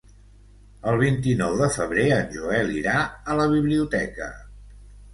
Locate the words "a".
3.35-3.39